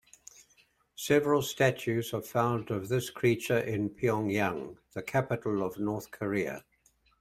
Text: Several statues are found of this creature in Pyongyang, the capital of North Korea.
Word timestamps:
Several 0.95 1.43
statues 1.43 2.11
are 2.11 2.23
found 2.23 2.71
of 2.71 2.89
this 2.89 3.11
creature 3.11 3.59
in 3.59 3.91
Pyongyang, 3.91 4.77
the 4.93 5.03
capital 5.03 5.61
of 5.63 5.77
North 5.77 6.09
Korea. 6.09 6.65